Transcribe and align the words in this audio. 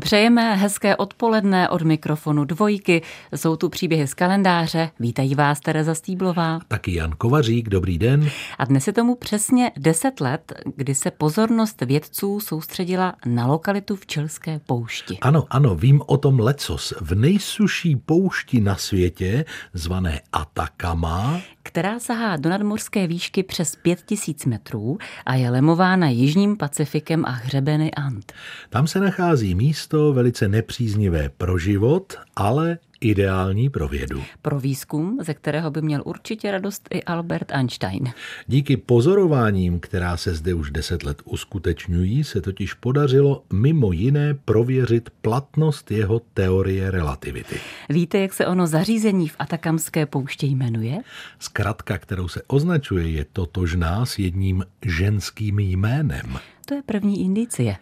Přejeme 0.00 0.54
hezké 0.56 0.96
odpoledne 0.96 1.68
od 1.68 1.82
mikrofonu 1.82 2.44
dvojky. 2.44 3.02
Jsou 3.36 3.56
tu 3.56 3.68
příběhy 3.68 4.06
z 4.06 4.14
kalendáře. 4.14 4.90
Vítají 5.00 5.34
vás 5.34 5.60
Tereza 5.60 5.94
Stýblová. 5.94 6.60
Taky 6.68 6.94
Jan 6.94 7.10
Kovařík, 7.18 7.68
dobrý 7.68 7.98
den. 7.98 8.30
A 8.58 8.64
dnes 8.64 8.86
je 8.86 8.92
tomu 8.92 9.14
přesně 9.14 9.72
10 9.76 10.20
let, 10.20 10.52
kdy 10.76 10.94
se 10.94 11.10
pozornost 11.10 11.82
vědců 11.82 12.40
soustředila 12.40 13.14
na 13.26 13.46
lokalitu 13.46 13.96
v 13.96 14.06
Čilské 14.06 14.60
poušti. 14.66 15.18
Ano, 15.20 15.44
ano, 15.50 15.74
vím 15.74 16.02
o 16.06 16.16
tom 16.16 16.40
lecos. 16.40 16.94
V 17.00 17.14
nejsuší 17.14 17.96
poušti 17.96 18.60
na 18.60 18.76
světě, 18.76 19.44
zvané 19.74 20.20
Atacama, 20.32 21.40
která 21.76 21.98
sahá 21.98 22.36
do 22.36 22.50
nadmorské 22.50 23.06
výšky 23.06 23.42
přes 23.42 23.76
5000 23.76 24.44
metrů 24.44 24.98
a 25.26 25.34
je 25.34 25.50
lemována 25.50 26.08
jižním 26.08 26.56
Pacifikem 26.56 27.24
a 27.24 27.30
hřebeny 27.30 27.90
Ant. 27.90 28.32
Tam 28.70 28.86
se 28.86 29.00
nachází 29.00 29.54
místo 29.54 30.12
velice 30.12 30.48
nepříznivé 30.48 31.28
pro 31.28 31.58
život, 31.58 32.14
ale 32.36 32.78
ideální 33.00 33.70
pro 33.70 33.88
vědu. 33.88 34.22
Pro 34.42 34.60
výzkum, 34.60 35.18
ze 35.22 35.34
kterého 35.34 35.70
by 35.70 35.82
měl 35.82 36.02
určitě 36.04 36.50
radost 36.50 36.88
i 36.94 37.02
Albert 37.02 37.52
Einstein. 37.52 38.12
Díky 38.46 38.76
pozorováním, 38.76 39.80
která 39.80 40.16
se 40.16 40.34
zde 40.34 40.54
už 40.54 40.70
deset 40.70 41.02
let 41.02 41.22
uskutečňují, 41.24 42.24
se 42.24 42.40
totiž 42.40 42.74
podařilo 42.74 43.42
mimo 43.52 43.92
jiné 43.92 44.34
prověřit 44.34 45.10
platnost 45.22 45.90
jeho 45.90 46.20
teorie 46.34 46.90
relativity. 46.90 47.56
Víte, 47.88 48.18
jak 48.18 48.32
se 48.32 48.46
ono 48.46 48.66
zařízení 48.66 49.28
v 49.28 49.36
Atakamské 49.38 50.06
pouště 50.06 50.46
jmenuje? 50.46 50.98
Zkratka, 51.38 51.98
kterou 51.98 52.28
se 52.28 52.42
označuje, 52.46 53.10
je 53.10 53.26
totožná 53.32 54.06
s 54.06 54.18
jedním 54.18 54.64
ženským 54.82 55.58
jménem. 55.58 56.38
To 56.66 56.74
je 56.74 56.82
první 56.82 57.24
indicie. 57.24 57.76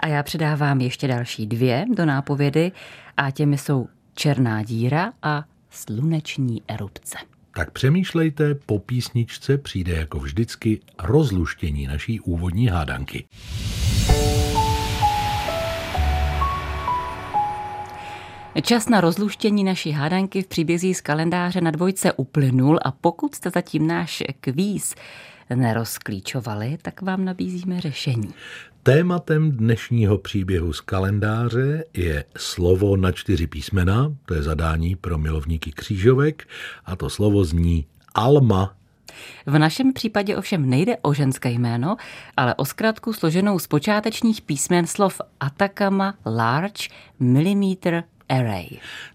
A 0.00 0.06
já 0.06 0.22
předávám 0.22 0.80
ještě 0.80 1.08
další 1.08 1.46
dvě 1.46 1.84
do 1.94 2.04
nápovědy 2.04 2.72
a 3.16 3.30
těmi 3.30 3.58
jsou 3.58 3.88
černá 4.16 4.62
díra 4.62 5.12
a 5.22 5.44
sluneční 5.70 6.62
erupce. 6.68 7.16
Tak 7.54 7.70
přemýšlejte, 7.70 8.54
po 8.54 8.78
písničce 8.78 9.58
přijde 9.58 9.92
jako 9.92 10.18
vždycky 10.18 10.80
rozluštění 11.02 11.86
naší 11.86 12.20
úvodní 12.20 12.66
hádanky. 12.66 13.24
Čas 18.62 18.88
na 18.88 19.00
rozluštění 19.00 19.64
naší 19.64 19.92
hádanky 19.92 20.42
v 20.42 20.46
příbězí 20.46 20.94
z 20.94 21.00
kalendáře 21.00 21.60
na 21.60 21.70
dvojce 21.70 22.12
uplynul 22.12 22.78
a 22.84 22.92
pokud 22.92 23.34
jste 23.34 23.50
zatím 23.50 23.86
náš 23.86 24.22
kvíz 24.40 24.94
nerozklíčovali, 25.54 26.78
tak 26.82 27.02
vám 27.02 27.24
nabízíme 27.24 27.80
řešení. 27.80 28.34
Tématem 28.86 29.52
dnešního 29.52 30.18
příběhu 30.18 30.72
z 30.72 30.80
kalendáře 30.80 31.84
je 31.94 32.24
slovo 32.36 32.96
na 32.96 33.12
čtyři 33.12 33.46
písmena, 33.46 34.12
to 34.26 34.34
je 34.34 34.42
zadání 34.42 34.96
pro 34.96 35.18
milovníky 35.18 35.72
křížovek, 35.72 36.48
a 36.84 36.96
to 36.96 37.10
slovo 37.10 37.44
zní 37.44 37.86
Alma. 38.14 38.76
V 39.46 39.58
našem 39.58 39.92
případě 39.92 40.36
ovšem 40.36 40.70
nejde 40.70 40.96
o 41.02 41.14
ženské 41.14 41.50
jméno, 41.50 41.96
ale 42.36 42.54
o 42.54 42.64
zkratku 42.64 43.12
složenou 43.12 43.58
z 43.58 43.66
počátečních 43.66 44.42
písmen 44.42 44.86
slov 44.86 45.20
Atacama 45.40 46.14
Large 46.26 46.88
Millimeter 47.20 48.04
Array. 48.28 48.66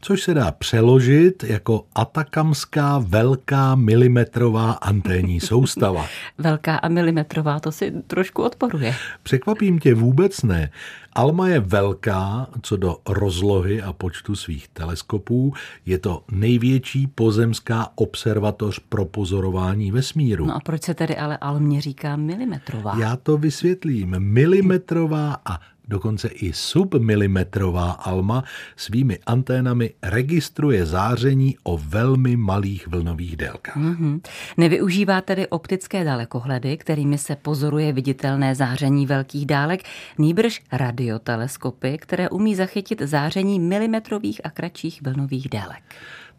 Což 0.01 0.23
se 0.23 0.33
dá 0.33 0.51
přeložit 0.51 1.43
jako 1.43 1.85
atakamská 1.95 2.97
velká 3.07 3.75
milimetrová 3.75 4.71
anténní 4.71 5.39
soustava. 5.39 6.05
velká 6.37 6.75
a 6.75 6.87
milimetrová, 6.87 7.59
to 7.59 7.71
si 7.71 7.91
trošku 8.07 8.43
odporuje. 8.43 8.95
Překvapím 9.23 9.79
tě 9.79 9.93
vůbec 9.93 10.43
ne. 10.43 10.69
Alma 11.13 11.47
je 11.47 11.59
velká 11.59 12.47
co 12.61 12.77
do 12.77 12.97
rozlohy 13.09 13.81
a 13.81 13.93
počtu 13.93 14.35
svých 14.35 14.67
teleskopů. 14.67 15.53
Je 15.85 15.97
to 15.97 16.23
největší 16.31 17.07
pozemská 17.07 17.89
observatoř 17.95 18.79
pro 18.79 19.05
pozorování 19.05 19.91
vesmíru. 19.91 20.45
No 20.45 20.55
a 20.55 20.59
proč 20.59 20.83
se 20.83 20.93
tedy 20.93 21.17
ale 21.17 21.37
Almě 21.37 21.81
říká 21.81 22.15
milimetrová? 22.15 22.97
Já 22.99 23.15
to 23.15 23.37
vysvětlím. 23.37 24.15
Milimetrová 24.19 25.37
a 25.45 25.59
dokonce 25.91 26.27
i 26.27 26.53
submilimetrová 26.53 27.91
alma 27.91 28.43
svými 28.75 29.19
anténami 29.25 29.93
registruje 30.03 30.85
záření 30.85 31.55
o 31.63 31.77
velmi 31.77 32.35
malých 32.37 32.87
vlnových 32.87 33.37
délkách. 33.37 33.77
Mm-hmm. 33.77 34.21
Nevyužívá 34.57 35.21
tedy 35.21 35.47
optické 35.47 36.03
dalekohledy, 36.03 36.77
kterými 36.77 37.17
se 37.17 37.35
pozoruje 37.35 37.93
viditelné 37.93 38.55
záření 38.55 39.05
velkých 39.05 39.45
dálek, 39.45 39.83
nýbrž 40.17 40.61
radioteleskopy, 40.71 41.97
které 41.97 42.29
umí 42.29 42.55
zachytit 42.55 43.01
záření 43.01 43.59
milimetrových 43.59 44.41
a 44.43 44.49
kratších 44.49 45.01
vlnových 45.01 45.49
délek. 45.49 45.83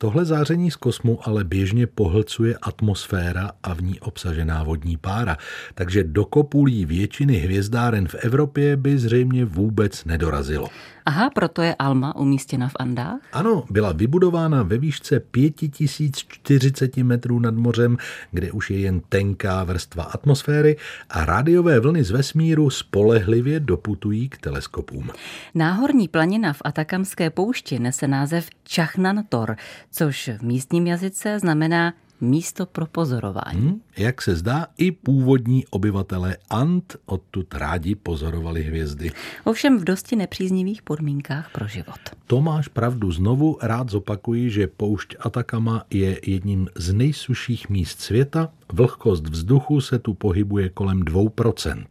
Tohle 0.03 0.25
záření 0.25 0.71
z 0.71 0.77
kosmu 0.77 1.19
ale 1.23 1.45
běžně 1.45 1.87
pohlcuje 1.87 2.57
atmosféra 2.63 3.51
a 3.63 3.75
v 3.75 3.83
ní 3.83 4.01
obsažená 4.01 4.63
vodní 4.63 4.97
pára, 4.97 5.37
takže 5.75 6.05
do 6.05 6.25
kopulí 6.25 6.85
většiny 6.85 7.37
hvězdáren 7.37 8.09
v 8.09 8.15
Evropě 8.15 8.77
by 8.77 8.99
zřejmě 8.99 9.45
vůbec 9.45 10.05
nedorazilo. 10.05 10.69
Aha, 11.07 11.31
proto 11.31 11.63
je 11.63 11.75
Alma 11.79 12.17
umístěna 12.17 12.69
v 12.69 12.73
Andách? 12.79 13.21
Ano, 13.33 13.65
byla 13.71 13.93
vybudována 13.93 14.63
ve 14.63 14.79
výšce 14.79 15.21
5040 15.21 16.97
metrů 16.97 17.39
nad 17.39 17.55
mořem, 17.55 17.97
kde 18.31 18.53
už 18.53 18.71
je 18.71 18.79
jen 18.79 19.01
tenká 19.09 19.65
vrstva 19.65 20.05
atmosféry 20.05 20.77
a 21.11 21.25
rádiové 21.25 21.81
vlny 21.81 22.05
z 22.05 22.11
vesmíru 22.11 22.71
spolehlivě 22.71 23.61
doputují 23.61 24.29
k 24.29 24.39
teleskopům. 24.39 25.11
Náhorní 25.55 26.09
planina 26.09 26.53
v 26.53 26.63
Atakamské 26.65 27.31
poušti 27.31 27.79
nese 27.79 28.09
název 28.09 28.49
Čachnan 28.65 29.25
Tor, 29.29 29.57
což 29.93 30.31
v 30.39 30.43
místním 30.43 30.87
jazyce 30.87 31.39
znamená 31.39 31.95
místo 32.23 32.67
pro 32.67 32.87
pozorování. 32.87 33.61
Hmm, 33.61 33.81
jak 33.97 34.23
se 34.23 34.37
zdá, 34.37 34.67
i 34.79 34.93
původní 34.93 35.67
obyvatelé 35.71 36.37
Ant 36.51 36.97
odtud 37.07 37.55
rádi 37.55 37.95
pozorovali 37.95 38.63
hvězdy. 38.63 39.11
Ovšem 39.45 39.79
v 39.79 39.85
dosti 39.85 40.17
nepříznivých 40.17 40.83
podmínkách 40.83 41.51
pro 41.53 41.69
život. 41.69 42.01
To 42.27 42.41
máš 42.41 42.69
pravdu. 42.69 43.13
Znovu 43.13 43.59
rád 43.63 43.91
zopakuji, 43.91 44.51
že 44.51 44.67
poušť 44.67 45.17
Atakama 45.21 45.85
je 45.91 46.21
jedním 46.27 46.69
z 46.75 46.93
nejsuších 46.93 47.69
míst 47.69 48.01
světa. 48.01 48.53
Vlhkost 48.73 49.29
vzduchu 49.29 49.81
se 49.81 49.99
tu 49.99 50.15
pohybuje 50.15 50.69
kolem 50.69 51.03
2%. 51.03 51.85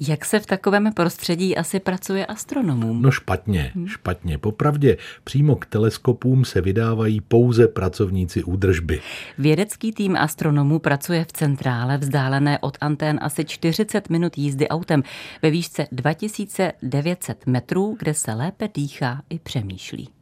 Jak 0.00 0.24
se 0.24 0.40
v 0.40 0.46
takovém 0.46 0.92
prostředí 0.92 1.56
asi 1.56 1.80
pracuje 1.80 2.26
astronomům? 2.26 3.02
No 3.02 3.10
špatně, 3.10 3.72
hmm. 3.74 3.86
špatně. 3.86 4.38
Popravdě 4.38 4.96
přímo 5.24 5.56
k 5.56 5.66
teleskopům 5.66 6.44
se 6.44 6.60
vydávají 6.60 7.20
pouze 7.20 7.68
pracovníci 7.68 8.44
údržby. 8.44 9.00
Vědecký 9.38 9.92
tým 9.92 10.16
astronomů 10.16 10.78
pracuje 10.78 11.24
v 11.24 11.32
centrále 11.32 11.98
vzdálené 11.98 12.58
od 12.58 12.78
antén 12.80 13.18
asi 13.22 13.44
40 13.44 14.10
minut 14.10 14.38
jízdy 14.38 14.68
autem 14.68 15.02
ve 15.42 15.50
výšce 15.50 15.86
2900 15.92 17.46
metrů, 17.46 17.96
kde 17.98 18.14
se 18.14 18.32
lépe 18.34 18.68
dýchá 18.74 19.22
i 19.30 19.38
přemýšlí. 19.38 20.21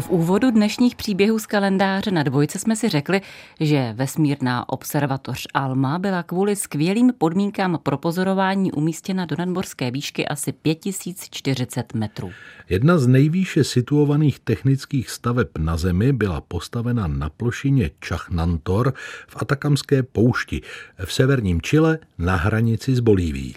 V 0.00 0.10
úvodu 0.10 0.50
dnešních 0.50 0.96
příběhů 0.96 1.38
z 1.38 1.46
kalendáře 1.46 2.10
na 2.10 2.22
dvojce 2.22 2.58
jsme 2.58 2.76
si 2.76 2.88
řekli, 2.88 3.20
že 3.60 3.92
vesmírná 3.96 4.68
observatoř 4.68 5.46
Alma 5.54 5.98
byla 5.98 6.22
kvůli 6.22 6.56
skvělým 6.56 7.12
podmínkám 7.18 7.78
pro 7.82 7.98
pozorování 7.98 8.72
umístěna 8.72 9.26
do 9.26 9.36
nadmorské 9.38 9.90
výšky 9.90 10.28
asi 10.28 10.52
5040 10.52 11.94
metrů. 11.94 12.30
Jedna 12.68 12.98
z 12.98 13.06
nejvýše 13.06 13.64
situovaných 13.64 14.38
technických 14.38 15.10
staveb 15.10 15.48
na 15.58 15.76
Zemi 15.76 16.12
byla 16.12 16.40
postavena 16.40 17.06
na 17.06 17.28
plošině 17.28 17.90
Čachnantor 18.00 18.92
v 19.28 19.36
Atakamské 19.36 20.02
poušti 20.02 20.60
v 21.04 21.12
severním 21.12 21.60
Chile 21.60 21.98
na 22.18 22.36
hranici 22.36 22.94
s 22.94 23.00
Bolívií. 23.00 23.54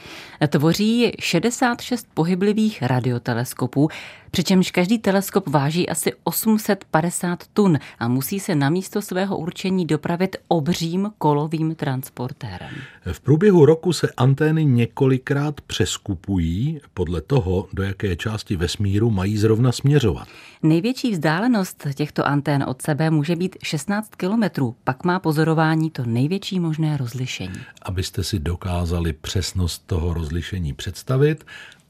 Tvoří 0.47 1.11
66 1.19 2.07
pohyblivých 2.13 2.81
radioteleskopů, 2.83 3.89
přičemž 4.35 4.71
každý 4.71 4.99
teleskop 4.99 5.47
váží 5.47 5.89
asi 5.89 6.13
850 6.23 7.43
tun 7.53 7.79
a 7.99 8.07
musí 8.07 8.39
se 8.39 8.55
na 8.55 8.69
místo 8.69 9.01
svého 9.01 9.37
určení 9.37 9.85
dopravit 9.85 10.35
obřím 10.47 11.11
kolovým 11.17 11.75
transportérem. 11.75 12.69
V 13.11 13.19
průběhu 13.19 13.65
roku 13.65 13.93
se 13.93 14.09
antény 14.17 14.65
několikrát 14.65 15.61
přeskupují 15.61 16.81
podle 16.93 17.21
toho, 17.21 17.67
do 17.73 17.83
jaké 17.83 18.15
části 18.15 18.55
vesmíru 18.55 19.09
mají 19.09 19.37
zrovna 19.37 19.71
směřovat. 19.71 20.27
Největší 20.63 21.11
vzdálenost 21.11 21.87
těchto 21.93 22.27
antén 22.27 22.63
od 22.67 22.81
sebe 22.81 23.09
může 23.09 23.35
být 23.35 23.55
16 23.63 24.15
kilometrů, 24.15 24.75
pak 24.83 25.03
má 25.03 25.19
pozorování 25.19 25.91
to 25.91 26.05
největší 26.05 26.59
možné 26.59 26.97
rozlišení. 26.97 27.59
Abyste 27.81 28.23
si 28.23 28.39
dokázali 28.39 29.13
přesnost 29.13 29.83
toho 29.85 30.13
rozlišení 30.13 30.73
představit, 30.73 31.45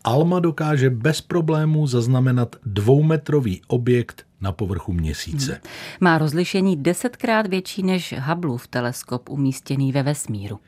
Alma 0.06 0.40
dokáže 0.40 0.90
bez 0.90 1.22
problémů 1.22 1.88
zaznamenat 1.88 2.56
dvoumetrový 2.66 3.62
objekt 3.68 4.25
na 4.42 4.52
povrchu 4.52 4.94
měsíce. 4.94 5.62
Má 6.00 6.18
rozlišení 6.18 6.78
desetkrát 6.78 7.48
větší 7.48 7.84
než 7.84 8.13
Hubbleův 8.19 8.68
teleskop 8.68 9.30
umístěný 9.30 9.92
ve 9.92 10.04
vesmíru. 10.04 10.60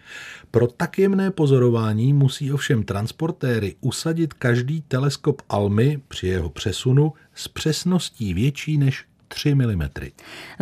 Pro 0.51 0.67
tak 0.67 0.99
jemné 0.99 1.31
pozorování 1.31 2.13
musí 2.13 2.51
ovšem 2.51 2.83
transportéry 2.83 3.75
usadit 3.81 4.33
každý 4.33 4.81
teleskop 4.81 5.41
Almy 5.49 5.99
při 6.07 6.27
jeho 6.27 6.49
přesunu 6.49 7.13
s 7.35 7.47
přesností 7.47 8.33
větší 8.33 8.77
než 8.77 9.05
3 9.27 9.55
mm. 9.55 9.81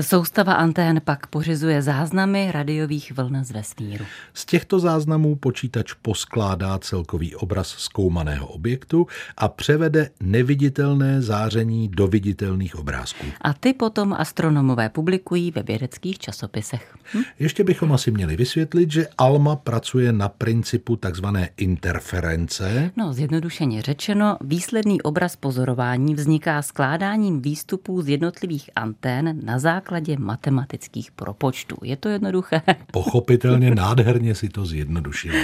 Soustava 0.02 0.54
antén 0.54 1.02
pak 1.04 1.28
pořizuje 1.28 1.82
záznamy 1.82 2.52
radiových 2.52 3.12
vln 3.12 3.44
z 3.44 3.52
vesmíru. 3.52 4.06
Z 4.34 4.46
těchto 4.46 4.80
záznamů 4.80 5.36
počítač 5.36 5.94
poskládá 5.94 6.80
celkový 6.80 7.36
obraz 7.36 7.68
zkoumaného 7.68 8.48
objektu 8.48 9.08
a 9.38 9.48
převede 9.48 10.10
neviditelné 10.20 11.22
záření 11.22 11.88
do 11.88 12.08
viditelných 12.08 12.76
obrázků. 12.76 13.26
A 13.42 13.54
ty 13.54 13.74
potom 13.74 14.14
astronomové 14.14 14.90
publikují 14.90 15.52
ve 15.52 15.64
vědeckých 15.64 16.20
časopisech. 16.20 16.96
Hm? 17.14 17.24
Ještě 17.40 17.64
bychom 17.64 17.92
asi 17.92 18.12
měli 18.12 18.36
vysvětlit, 18.36 18.92
že 18.92 19.08
ALMA 19.18 19.56
pracuje 19.56 20.12
na 20.12 20.30
principu 20.30 20.96
takzvané 20.96 21.50
interference. 21.58 22.92
No, 22.96 23.14
zjednodušeně 23.14 23.82
řečeno, 23.82 24.38
výsledný 24.42 25.02
obraz 25.02 25.36
pozorování 25.36 26.16
vzniká 26.16 26.62
skládáním 26.62 27.42
výstupů 27.42 28.02
z 28.02 28.10
jednotlivých 28.10 28.55
jednotlivých 28.56 28.70
antén 28.76 29.40
na 29.44 29.60
základě 29.60 30.18
matematických 30.18 31.12
propočtů. 31.12 31.78
Je 31.84 31.98
to 31.98 32.10
jednoduché? 32.10 32.62
Pochopitelně 32.92 33.76
nádherně 33.76 34.36
si 34.36 34.50
to 34.50 34.66
zjednodušilo. 34.66 35.38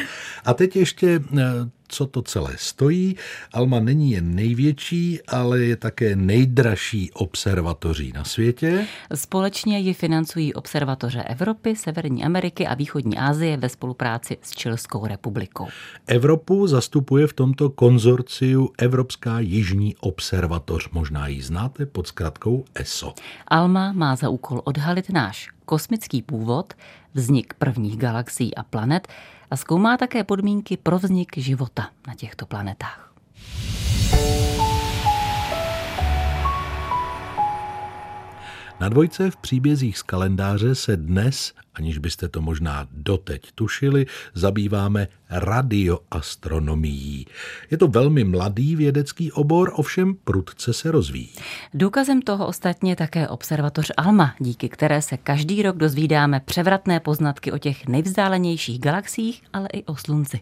A 0.45 0.53
teď 0.53 0.75
ještě 0.75 1.19
eh, 1.19 1.43
co 1.91 2.07
to 2.07 2.21
celé 2.21 2.53
stojí. 2.57 3.15
Alma 3.53 3.79
není 3.79 4.11
jen 4.11 4.35
největší, 4.35 5.19
ale 5.27 5.59
je 5.59 5.75
také 5.75 6.15
nejdražší 6.15 7.11
observatoří 7.11 8.11
na 8.15 8.23
světě. 8.23 8.87
Společně 9.15 9.79
ji 9.79 9.93
financují 9.93 10.53
observatoře 10.53 11.23
Evropy, 11.23 11.75
Severní 11.75 12.23
Ameriky 12.23 12.67
a 12.67 12.73
Východní 12.73 13.17
Asie 13.17 13.57
ve 13.57 13.69
spolupráci 13.69 14.37
s 14.41 14.51
Čilskou 14.51 15.05
republikou. 15.05 15.67
Evropu 16.07 16.67
zastupuje 16.67 17.27
v 17.27 17.33
tomto 17.33 17.69
konzorciu 17.69 18.69
Evropská 18.77 19.39
jižní 19.39 19.95
observatoř. 19.99 20.89
Možná 20.89 21.27
ji 21.27 21.41
znáte 21.41 21.85
pod 21.85 22.07
zkratkou 22.07 22.65
ESO. 22.75 23.13
Alma 23.47 23.91
má 23.91 24.15
za 24.15 24.29
úkol 24.29 24.61
odhalit 24.63 25.09
náš 25.09 25.49
kosmický 25.65 26.21
původ, 26.21 26.73
vznik 27.13 27.53
prvních 27.53 27.97
galaxií 27.97 28.55
a 28.55 28.63
planet 28.63 29.07
a 29.51 29.55
zkoumá 29.55 29.97
také 29.97 30.23
podmínky 30.23 30.77
pro 30.77 30.99
vznik 30.99 31.37
života 31.37 31.89
na 32.07 32.15
těchto 32.15 32.45
planetách. 32.45 33.13
Na 38.81 38.89
dvojce 38.89 39.31
v 39.31 39.37
příbězích 39.37 39.97
z 39.97 40.01
kalendáře 40.01 40.75
se 40.75 40.97
dnes, 40.97 41.53
aniž 41.73 41.97
byste 41.97 42.27
to 42.27 42.41
možná 42.41 42.87
doteď 42.91 43.51
tušili, 43.55 44.05
zabýváme 44.33 45.07
radioastronomií. 45.29 47.25
Je 47.71 47.77
to 47.77 47.87
velmi 47.87 48.23
mladý 48.23 48.75
vědecký 48.75 49.31
obor, 49.31 49.71
ovšem 49.75 50.15
prudce 50.23 50.73
se 50.73 50.91
rozvíjí. 50.91 51.29
Důkazem 51.73 52.21
toho 52.21 52.47
ostatně 52.47 52.95
také 52.95 53.27
observatoř 53.27 53.91
ALMA, 53.97 54.35
díky 54.39 54.69
které 54.69 55.01
se 55.01 55.17
každý 55.17 55.61
rok 55.61 55.77
dozvídáme 55.77 56.39
převratné 56.45 56.99
poznatky 56.99 57.51
o 57.51 57.57
těch 57.57 57.87
nejvzdálenějších 57.87 58.79
galaxiích, 58.79 59.43
ale 59.53 59.67
i 59.73 59.83
o 59.83 59.95
Slunci. 59.95 60.39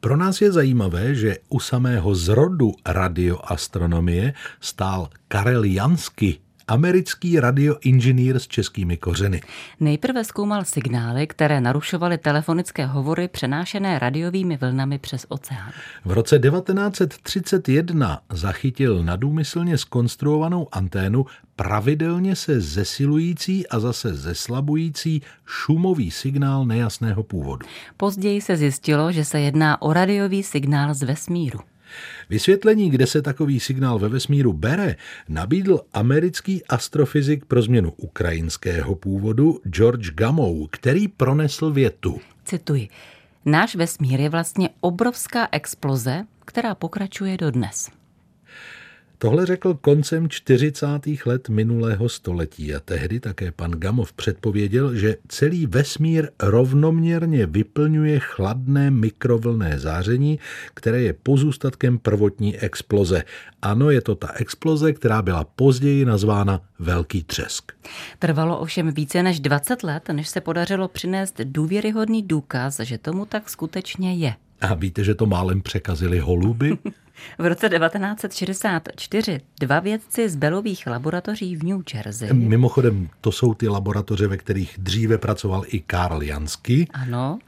Pro 0.00 0.16
nás 0.16 0.40
je 0.40 0.52
zajímavé, 0.52 1.14
že 1.14 1.36
u 1.48 1.60
samého 1.60 2.14
zrodu 2.14 2.72
radioastronomie 2.86 4.32
stál 4.60 5.08
Karel 5.28 5.64
Jansky, 5.64 6.38
americký 6.68 7.40
radioinženýr 7.40 8.38
s 8.38 8.46
českými 8.48 8.96
kořeny. 8.96 9.40
Nejprve 9.80 10.24
zkoumal 10.24 10.64
signály, 10.64 11.26
které 11.26 11.60
narušovaly 11.60 12.18
telefonické 12.18 12.86
hovory 12.86 13.28
přenášené 13.28 13.98
radiovými 13.98 14.56
vlnami 14.56 14.98
přes 14.98 15.26
oceán. 15.28 15.72
V 16.04 16.12
roce 16.12 16.38
1931 16.38 18.20
zachytil 18.32 19.02
nadúmyslně 19.02 19.78
skonstruovanou 19.78 20.68
anténu 20.72 21.26
pravidelně 21.56 22.36
se 22.36 22.60
zesilující 22.60 23.68
a 23.68 23.80
zase 23.80 24.14
zeslabující 24.14 25.22
šumový 25.46 26.10
signál 26.10 26.66
nejasného 26.66 27.22
původu. 27.22 27.66
Později 27.96 28.40
se 28.40 28.56
zjistilo, 28.56 29.12
že 29.12 29.24
se 29.24 29.40
jedná 29.40 29.82
o 29.82 29.92
radiový 29.92 30.42
signál 30.42 30.94
z 30.94 31.02
vesmíru. 31.02 31.60
Vysvětlení, 32.30 32.90
kde 32.90 33.06
se 33.06 33.22
takový 33.22 33.60
signál 33.60 33.98
ve 33.98 34.08
vesmíru 34.08 34.52
bere, 34.52 34.96
nabídl 35.28 35.80
americký 35.92 36.64
astrofyzik 36.64 37.44
pro 37.44 37.62
změnu 37.62 37.92
ukrajinského 37.96 38.94
původu 38.94 39.60
George 39.64 40.10
Gamow, 40.10 40.68
který 40.70 41.08
pronesl 41.08 41.70
větu. 41.70 42.20
Cituji. 42.44 42.88
Náš 43.44 43.74
vesmír 43.74 44.20
je 44.20 44.28
vlastně 44.28 44.70
obrovská 44.80 45.48
exploze, 45.52 46.24
která 46.44 46.74
pokračuje 46.74 47.36
do 47.36 47.50
dnes. 47.50 47.90
Tohle 49.18 49.46
řekl 49.46 49.74
koncem 49.74 50.28
40. 50.28 50.86
let 51.26 51.48
minulého 51.48 52.08
století 52.08 52.74
a 52.74 52.80
tehdy 52.80 53.20
také 53.20 53.52
pan 53.52 53.70
Gamov 53.70 54.12
předpověděl, 54.12 54.94
že 54.94 55.16
celý 55.28 55.66
vesmír 55.66 56.28
rovnoměrně 56.42 57.46
vyplňuje 57.46 58.18
chladné 58.18 58.90
mikrovlné 58.90 59.78
záření, 59.78 60.38
které 60.74 61.00
je 61.02 61.12
pozůstatkem 61.12 61.98
prvotní 61.98 62.56
exploze. 62.56 63.24
Ano, 63.62 63.90
je 63.90 64.00
to 64.00 64.14
ta 64.14 64.32
exploze, 64.32 64.92
která 64.92 65.22
byla 65.22 65.44
později 65.44 66.04
nazvána 66.04 66.60
Velký 66.78 67.24
třesk. 67.24 67.72
Trvalo 68.18 68.58
ovšem 68.58 68.92
více 68.92 69.22
než 69.22 69.40
20 69.40 69.82
let, 69.82 70.08
než 70.12 70.28
se 70.28 70.40
podařilo 70.40 70.88
přinést 70.88 71.40
důvěryhodný 71.44 72.22
důkaz, 72.22 72.80
že 72.80 72.98
tomu 72.98 73.26
tak 73.26 73.50
skutečně 73.50 74.14
je. 74.14 74.34
A 74.60 74.74
víte, 74.74 75.04
že 75.04 75.14
to 75.14 75.26
málem 75.26 75.62
překazili 75.62 76.18
holuby? 76.18 76.78
V 77.38 77.46
roce 77.46 77.68
1964 77.68 79.40
dva 79.60 79.80
vědci 79.80 80.28
z 80.28 80.36
Belových 80.36 80.86
laboratoří 80.86 81.56
v 81.56 81.64
New 81.64 81.80
Jersey. 81.94 82.32
Mimochodem, 82.32 83.08
to 83.20 83.32
jsou 83.32 83.54
ty 83.54 83.68
laboratoře, 83.68 84.26
ve 84.26 84.36
kterých 84.36 84.74
dříve 84.78 85.18
pracoval 85.18 85.62
i 85.66 85.80
Karl 85.80 86.22
Jansky. 86.22 86.86
Ano. 86.92 87.38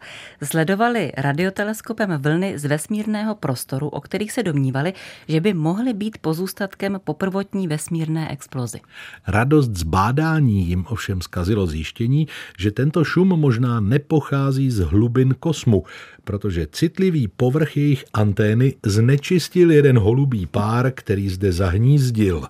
Sledovali 0.42 1.12
radioteleskopem 1.16 2.10
vlny 2.18 2.58
z 2.58 2.64
vesmírného 2.64 3.34
prostoru, 3.34 3.88
o 3.88 4.00
kterých 4.00 4.32
se 4.32 4.42
domnívali, 4.42 4.92
že 5.28 5.40
by 5.40 5.54
mohly 5.54 5.94
být 5.94 6.18
pozůstatkem 6.18 7.00
po 7.04 7.14
prvotní 7.14 7.68
vesmírné 7.68 8.32
explozi. 8.32 8.80
Radost 9.26 9.76
z 9.76 9.82
bádání 9.82 10.66
jim 10.66 10.84
ovšem 10.88 11.20
zkazilo 11.20 11.66
zjištění, 11.66 12.28
že 12.58 12.70
tento 12.70 13.04
šum 13.04 13.28
možná 13.28 13.80
nepochází 13.80 14.70
z 14.70 14.78
hlubin 14.78 15.34
kosmu, 15.40 15.84
protože 16.24 16.66
citlivý 16.72 17.28
povrch 17.28 17.76
jejich 17.76 18.04
antény 18.12 18.74
znečistil 19.58 19.70
jeden 19.70 19.98
holubý 19.98 20.46
pár, 20.46 20.92
který 20.94 21.28
zde 21.28 21.52
zahnízdil. 21.52 22.42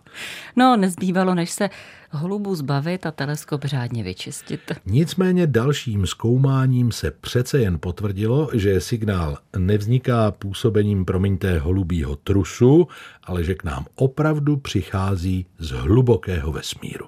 No, 0.56 0.76
nezbývalo, 0.76 1.34
než 1.34 1.50
se 1.50 1.70
holubu 2.10 2.54
zbavit 2.54 3.06
a 3.06 3.10
teleskop 3.10 3.64
řádně 3.64 4.02
vyčistit. 4.02 4.60
Nicméně 4.86 5.46
dalším 5.46 6.06
zkoumáním 6.06 6.92
se 6.92 7.10
přece 7.10 7.58
jen 7.58 7.78
potvrdilo, 7.78 8.50
že 8.52 8.80
signál 8.80 9.38
nevzniká 9.56 10.30
působením, 10.30 11.04
promiňte, 11.04 11.58
holubího 11.58 12.16
trusu, 12.16 12.86
ale 13.24 13.44
že 13.44 13.54
k 13.54 13.64
nám 13.64 13.86
opravdu 13.94 14.56
přichází 14.56 15.46
z 15.58 15.70
hlubokého 15.70 16.52
vesmíru. 16.52 17.06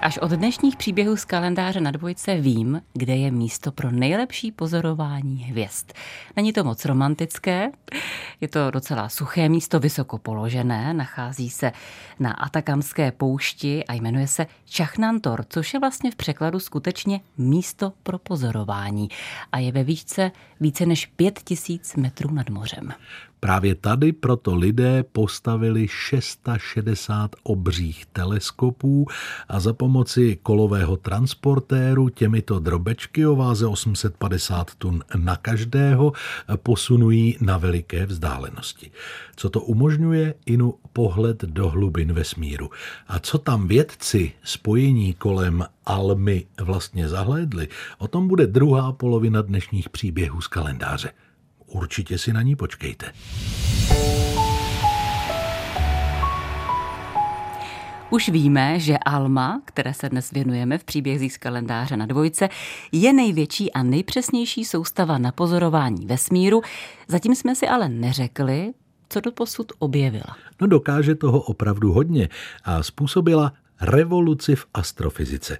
Až 0.00 0.18
od 0.18 0.30
dnešních 0.30 0.76
příběhů 0.76 1.16
z 1.16 1.24
kalendáře 1.24 1.80
na 1.80 1.90
dvojce 1.90 2.40
vím, 2.40 2.82
kde 2.92 3.16
je 3.16 3.30
místo 3.30 3.72
pro 3.72 3.90
nejlepší 3.90 4.52
pozorování 4.52 5.36
hvězd. 5.36 5.92
Není 6.36 6.52
to 6.52 6.64
moc 6.64 6.84
romantické, 6.84 7.70
je 8.40 8.48
to 8.48 8.70
docela 8.70 9.08
suché 9.08 9.48
místo, 9.48 9.80
vysoko 9.80 10.18
položené, 10.18 10.94
nachází 10.94 11.50
se 11.50 11.72
na 12.18 12.32
Atakamské 12.32 13.12
poušti 13.12 13.84
a 13.84 13.92
jmenuje 13.92 14.26
se 14.26 14.46
Čachnantor, 14.64 15.44
což 15.48 15.74
je 15.74 15.80
vlastně 15.80 16.10
v 16.10 16.16
překladu 16.16 16.60
skutečně 16.60 17.20
místo 17.38 17.92
pro 18.02 18.18
pozorování 18.18 19.08
a 19.52 19.58
je 19.58 19.72
ve 19.72 19.84
výšce 19.84 20.30
více 20.60 20.86
než 20.86 21.06
5000 21.06 21.96
metrů 21.96 22.30
nad 22.30 22.50
mořem. 22.50 22.92
Právě 23.40 23.74
tady 23.74 24.12
proto 24.12 24.54
lidé 24.54 25.04
postavili 25.12 25.88
660 25.88 27.36
obřích 27.42 28.06
teleskopů 28.06 29.06
a 29.48 29.60
za 29.60 29.72
pomoci 29.72 30.38
kolového 30.42 30.96
transportéru 30.96 32.08
těmito 32.08 32.58
drobečky 32.58 33.26
o 33.26 33.36
váze 33.36 33.66
850 33.66 34.74
tun 34.74 35.02
na 35.16 35.36
každého 35.36 36.12
posunují 36.56 37.36
na 37.40 37.58
veliké 37.58 38.06
vzdálenosti. 38.06 38.90
Co 39.36 39.50
to 39.50 39.60
umožňuje? 39.60 40.34
Inu 40.46 40.74
pohled 40.92 41.44
do 41.44 41.68
hlubin 41.68 42.12
vesmíru. 42.12 42.70
A 43.08 43.18
co 43.18 43.38
tam 43.38 43.68
vědci 43.68 44.32
spojení 44.42 45.14
kolem 45.14 45.64
Almy 45.86 46.46
vlastně 46.60 47.08
zahlédli, 47.08 47.68
o 47.98 48.08
tom 48.08 48.28
bude 48.28 48.46
druhá 48.46 48.92
polovina 48.92 49.42
dnešních 49.42 49.88
příběhů 49.88 50.40
z 50.40 50.46
kalendáře 50.46 51.10
určitě 51.68 52.18
si 52.18 52.32
na 52.32 52.42
ní 52.42 52.56
počkejte. 52.56 53.12
Už 58.10 58.28
víme, 58.28 58.80
že 58.80 58.98
Alma, 58.98 59.62
které 59.64 59.94
se 59.94 60.08
dnes 60.08 60.30
věnujeme 60.30 60.78
v 60.78 60.84
příbězích 60.84 61.32
z 61.32 61.36
kalendáře 61.36 61.96
na 61.96 62.06
dvojce, 62.06 62.48
je 62.92 63.12
největší 63.12 63.72
a 63.72 63.82
nejpřesnější 63.82 64.64
soustava 64.64 65.18
na 65.18 65.32
pozorování 65.32 66.06
vesmíru. 66.06 66.62
Zatím 67.08 67.34
jsme 67.34 67.54
si 67.54 67.68
ale 67.68 67.88
neřekli, 67.88 68.72
co 69.08 69.20
do 69.20 69.32
posud 69.32 69.72
objevila. 69.78 70.36
No 70.60 70.66
dokáže 70.66 71.14
toho 71.14 71.40
opravdu 71.40 71.92
hodně 71.92 72.28
a 72.64 72.82
způsobila 72.82 73.52
revoluci 73.80 74.56
v 74.56 74.66
astrofyzice. 74.74 75.58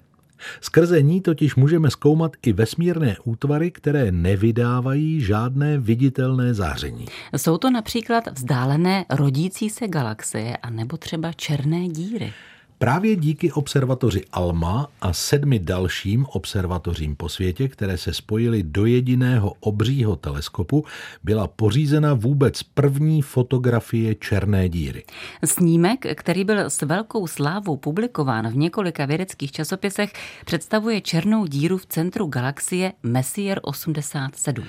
Skrze 0.61 1.02
ní 1.02 1.21
totiž 1.21 1.57
můžeme 1.57 1.90
zkoumat 1.90 2.33
i 2.47 2.52
vesmírné 2.52 3.16
útvary, 3.25 3.71
které 3.71 4.12
nevydávají 4.12 5.21
žádné 5.21 5.78
viditelné 5.78 6.54
záření. 6.54 7.07
Jsou 7.37 7.59
to 7.59 7.71
například 7.71 8.25
vzdálené 8.35 9.04
rodící 9.11 9.71
se 9.71 9.88
galaxie 9.88 10.57
a 10.57 10.71
nebo 10.71 10.97
třeba 10.97 11.33
černé 11.33 11.88
díry. 11.88 12.33
Právě 12.78 13.16
díky 13.16 13.52
observatoři 13.52 14.25
ALMA 14.32 14.88
a 15.00 15.12
sedmi 15.12 15.58
dalším 15.58 16.26
observatořím 16.26 17.16
po 17.16 17.28
světě, 17.28 17.68
které 17.68 17.99
se 17.99 18.14
spojily 18.14 18.62
do 18.62 18.87
jediného 18.87 19.54
obřího 19.61 20.16
teleskopu, 20.16 20.85
byla 21.25 21.47
pořízena 21.47 22.14
vůbec 22.14 22.62
první 22.62 23.23
fotografie 23.23 24.14
černé 24.14 24.68
díry. 24.68 25.04
Snímek, 25.44 26.06
který 26.14 26.44
byl 26.44 26.58
s 26.58 26.82
velkou 26.82 27.26
slávou 27.26 27.76
publikován 27.76 28.49
v 28.49 28.56
několika 28.56 29.06
vědeckých 29.06 29.52
časopisech, 29.52 30.12
představuje 30.44 31.00
černou 31.00 31.47
díru 31.47 31.78
v 31.78 31.87
centru 31.87 32.26
galaxie 32.26 32.92
Messier 33.02 33.61
87. 33.62 34.64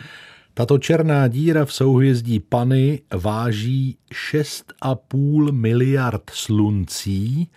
Tato 0.53 0.77
černá 0.77 1.27
díra 1.27 1.65
v 1.65 1.73
souhvězdí 1.73 2.39
Pany 2.39 3.01
váží 3.15 3.97
6,5 4.11 5.51
miliard 5.51 6.31
sluncí 6.33 7.49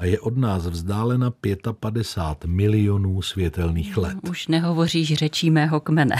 a 0.00 0.04
je 0.04 0.20
od 0.20 0.36
nás 0.36 0.66
vzdálena 0.66 1.32
55 1.80 2.50
milionů 2.50 3.22
světelných 3.22 3.96
let. 3.96 4.16
Už 4.30 4.48
nehovoříš 4.48 5.14
řečí 5.14 5.50
mého 5.50 5.80
kmene. 5.80 6.16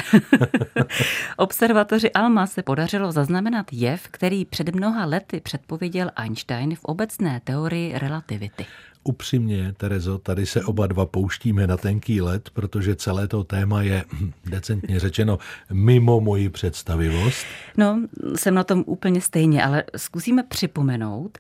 Observatoři 1.37 2.12
ALMA 2.12 2.46
se 2.46 2.62
podařilo 2.62 3.12
zaznamenat 3.12 3.66
jev, 3.72 4.08
který 4.10 4.44
před 4.44 4.75
mnoha 4.75 5.04
lety 5.04 5.40
předpověděl 5.40 6.10
Einstein 6.16 6.75
v 6.75 6.84
obecné 6.84 7.40
teorii 7.44 7.99
relativity. 7.99 8.66
Upřímně, 9.04 9.72
Terezo, 9.76 10.18
tady 10.18 10.46
se 10.46 10.64
oba 10.64 10.87
dva 10.87 11.06
pouštíme 11.06 11.66
na 11.66 11.76
tenký 11.76 12.20
let, 12.20 12.50
protože 12.50 12.96
celé 12.96 13.28
to 13.28 13.44
téma 13.44 13.82
je, 13.82 14.04
hm, 14.12 14.32
decentně 14.46 15.00
řečeno, 15.00 15.38
mimo 15.72 16.20
moji 16.20 16.49
představivost. 16.49 17.46
No, 17.76 18.00
jsem 18.37 18.54
na 18.54 18.64
tom 18.64 18.84
úplně 18.87 19.20
stejně, 19.20 19.64
ale 19.64 19.84
zkusíme 19.96 20.42
připomenout, 20.42 21.38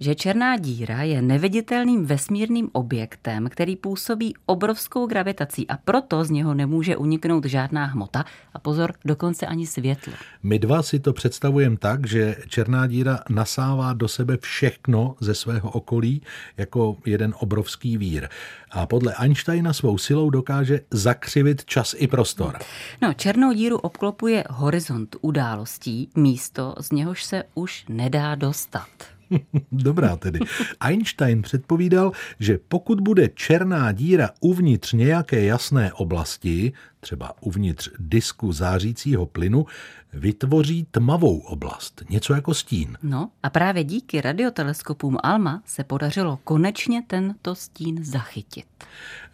že 0.00 0.14
černá 0.14 0.56
díra 0.56 1.02
je 1.02 1.22
neviditelným 1.22 2.06
vesmírným 2.06 2.68
objektem, 2.72 3.48
který 3.48 3.76
působí 3.76 4.34
obrovskou 4.46 5.06
gravitací 5.06 5.68
a 5.68 5.76
proto 5.76 6.24
z 6.24 6.30
něho 6.30 6.54
nemůže 6.54 6.96
uniknout 6.96 7.44
žádná 7.44 7.84
hmota 7.84 8.24
a 8.54 8.58
pozor, 8.58 8.92
dokonce 9.04 9.46
ani 9.46 9.66
světlo. 9.66 10.12
My 10.42 10.58
dva 10.58 10.82
si 10.82 11.00
to 11.00 11.12
představujeme 11.12 11.76
tak, 11.76 12.06
že 12.06 12.36
černá 12.48 12.86
díra 12.86 13.20
nasává 13.28 13.92
do 13.92 14.08
sebe 14.08 14.36
všechno 14.36 15.16
ze 15.20 15.34
svého 15.34 15.70
okolí 15.70 16.22
jako 16.56 16.96
jeden 17.06 17.34
obrovský 17.38 17.98
vír. 17.98 18.28
A 18.70 18.86
podle 18.86 19.14
Einsteina 19.14 19.72
svou 19.72 19.98
silou 19.98 20.30
dokáže 20.30 20.80
zakřivit 20.90 21.64
čas 21.64 21.94
i 21.98 22.06
prostor. 22.06 22.58
No, 23.02 23.14
černou 23.14 23.52
díru 23.52 23.78
obklopuje 23.78 24.44
horizont 24.50 25.16
událostí, 25.20 26.10
místo 26.16 26.74
z 26.80 26.90
něhož 26.92 27.24
se 27.24 27.42
už 27.54 27.84
nedá 27.88 28.34
dostat. 28.34 28.88
Dobrá 29.72 30.16
tedy. 30.16 30.40
Einstein 30.80 31.42
předpovídal, 31.42 32.12
že 32.40 32.58
pokud 32.68 33.00
bude 33.00 33.28
černá 33.28 33.92
díra 33.92 34.30
uvnitř 34.40 34.92
nějaké 34.92 35.44
jasné 35.44 35.92
oblasti, 35.92 36.72
třeba 37.00 37.32
uvnitř 37.40 37.90
disku 37.98 38.52
zářícího 38.52 39.26
plynu, 39.26 39.66
vytvoří 40.12 40.86
tmavou 40.90 41.38
oblast, 41.38 42.02
něco 42.10 42.34
jako 42.34 42.54
stín. 42.54 42.98
No 43.02 43.30
a 43.42 43.50
právě 43.50 43.84
díky 43.84 44.20
radioteleskopům 44.20 45.18
ALMA 45.22 45.62
se 45.66 45.84
podařilo 45.84 46.38
konečně 46.44 47.02
tento 47.06 47.54
stín 47.54 48.04
zachytit. 48.04 48.66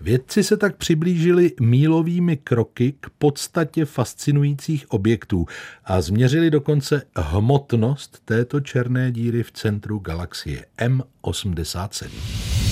Vědci 0.00 0.44
se 0.44 0.56
tak 0.56 0.76
přiblížili 0.76 1.52
mílovými 1.60 2.36
kroky 2.36 2.94
k 3.00 3.10
podstatě 3.18 3.84
fascinujících 3.84 4.90
objektů 4.90 5.46
a 5.84 6.00
změřili 6.00 6.50
dokonce 6.50 7.02
hmotnost 7.16 8.22
této 8.24 8.60
černé 8.60 9.12
díry 9.12 9.42
v 9.42 9.52
centru 9.52 9.98
galaxie 9.98 10.66
M87. 10.78 12.65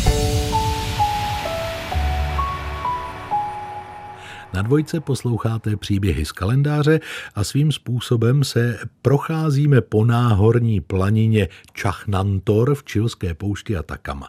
Na 4.55 4.63
dvojce 4.63 5.01
posloucháte 5.01 5.77
příběhy 5.77 6.25
z 6.25 6.33
kalendáře 6.33 7.01
a 7.35 7.45
svým 7.45 7.73
způsobem 7.73 8.45
se 8.45 8.79
procházíme 9.03 9.81
po 9.81 10.05
náhorní 10.05 10.81
planině 10.81 11.49
Čachnantor 11.73 12.75
v 12.75 12.85
čilské 12.85 13.35
poušti 13.35 13.77
Atakama. 13.77 14.29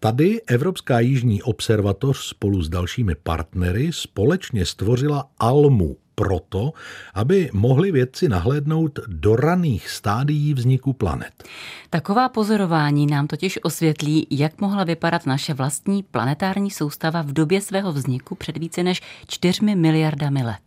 Tady 0.00 0.42
Evropská 0.42 1.00
jižní 1.00 1.42
observatoř 1.42 2.18
spolu 2.18 2.62
s 2.62 2.68
dalšími 2.68 3.14
partnery 3.14 3.90
společně 3.92 4.66
stvořila 4.66 5.28
Almu, 5.38 5.96
proto, 6.18 6.72
aby 7.14 7.50
mohli 7.52 7.92
vědci 7.92 8.28
nahlédnout 8.28 8.98
do 9.06 9.36
raných 9.36 9.88
stádií 9.88 10.54
vzniku 10.54 10.92
planet. 10.92 11.44
Taková 11.90 12.28
pozorování 12.28 13.06
nám 13.06 13.26
totiž 13.26 13.58
osvětlí, 13.62 14.26
jak 14.30 14.60
mohla 14.60 14.84
vypadat 14.84 15.26
naše 15.26 15.54
vlastní 15.54 16.02
planetární 16.02 16.70
soustava 16.70 17.22
v 17.22 17.32
době 17.32 17.60
svého 17.60 17.92
vzniku 17.92 18.34
před 18.34 18.56
více 18.56 18.82
než 18.82 19.02
čtyřmi 19.26 19.76
miliardami 19.76 20.42
let. 20.42 20.58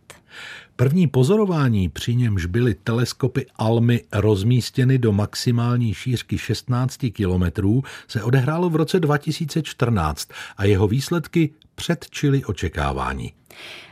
První 0.76 1.06
pozorování, 1.06 1.88
při 1.88 2.14
němž 2.14 2.46
byly 2.46 2.74
teleskopy 2.74 3.46
Almy 3.56 4.04
rozmístěny 4.12 4.98
do 4.98 5.12
maximální 5.12 5.94
šířky 5.94 6.38
16 6.38 6.96
kilometrů, 7.12 7.82
se 8.08 8.22
odehrálo 8.22 8.70
v 8.70 8.76
roce 8.76 9.00
2014 9.00 10.28
a 10.56 10.64
jeho 10.64 10.88
výsledky 10.88 11.50
předčily 11.74 12.44
očekávání. 12.44 13.32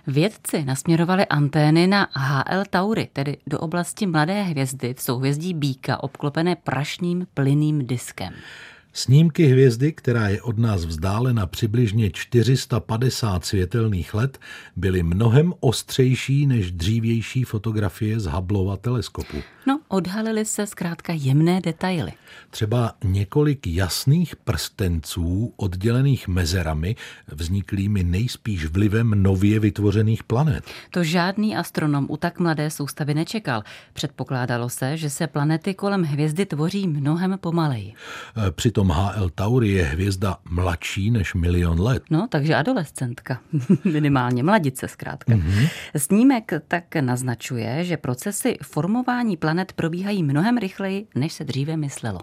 Vědci 0.06 0.64
nasměrovali 0.64 1.26
antény 1.26 1.86
na 1.86 2.08
HL 2.12 2.64
Tauri, 2.70 3.08
tedy 3.12 3.36
do 3.46 3.58
oblasti 3.58 4.06
mladé 4.06 4.42
hvězdy 4.42 4.94
v 4.94 5.02
souhvězdí 5.02 5.54
Bíka, 5.54 6.02
obklopené 6.02 6.56
prašným 6.56 7.26
plyným 7.34 7.86
diskem. 7.86 8.34
Snímky 8.98 9.46
hvězdy, 9.46 9.92
která 9.92 10.28
je 10.28 10.42
od 10.42 10.58
nás 10.58 10.84
vzdálena 10.84 11.46
přibližně 11.46 12.10
450 12.10 13.44
světelných 13.44 14.14
let, 14.14 14.38
byly 14.76 15.02
mnohem 15.02 15.54
ostřejší 15.60 16.46
než 16.46 16.72
dřívější 16.72 17.44
fotografie 17.44 18.20
z 18.20 18.26
Hubbleova 18.26 18.76
teleskopu. 18.76 19.36
No, 19.66 19.80
odhalily 19.88 20.44
se 20.44 20.66
zkrátka 20.66 21.12
jemné 21.16 21.60
detaily. 21.60 22.12
Třeba 22.50 22.92
několik 23.04 23.66
jasných 23.66 24.36
prstenců 24.36 25.52
oddělených 25.56 26.28
mezerami, 26.28 26.96
vzniklými 27.26 28.04
nejspíš 28.04 28.66
vlivem 28.66 29.22
nově 29.22 29.60
vytvořených 29.60 30.24
planet. 30.24 30.64
To 30.90 31.04
žádný 31.04 31.56
astronom 31.56 32.06
u 32.08 32.16
tak 32.16 32.38
mladé 32.38 32.70
soustavy 32.70 33.14
nečekal. 33.14 33.62
Předpokládalo 33.92 34.68
se, 34.68 34.96
že 34.96 35.10
se 35.10 35.26
planety 35.26 35.74
kolem 35.74 36.02
hvězdy 36.02 36.46
tvoří 36.46 36.88
mnohem 36.88 37.38
pomaleji. 37.40 37.94
E, 38.48 38.50
přitom 38.88 39.04
HL 39.04 39.30
Tauri 39.34 39.68
je 39.68 39.84
hvězda 39.84 40.36
mladší 40.50 41.10
než 41.10 41.34
milion 41.34 41.80
let. 41.80 42.02
No, 42.10 42.26
takže 42.30 42.54
adolescentka. 42.54 43.40
Minimálně 43.84 44.42
mladice 44.42 44.88
zkrátka. 44.88 45.32
Mm-hmm. 45.32 45.68
Snímek 45.96 46.52
tak 46.68 46.96
naznačuje, 46.96 47.84
že 47.84 47.96
procesy 47.96 48.56
formování 48.62 49.36
planet 49.36 49.72
probíhají 49.72 50.22
mnohem 50.22 50.58
rychleji, 50.58 51.06
než 51.14 51.32
se 51.32 51.44
dříve 51.44 51.76
myslelo. 51.76 52.20